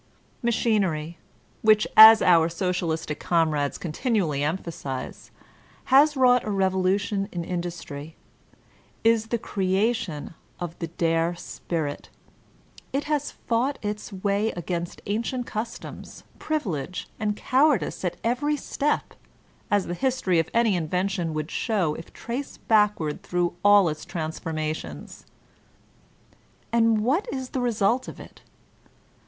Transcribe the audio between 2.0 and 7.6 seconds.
our Socialistic com rades continually emphasize, has wrought a revolutioa in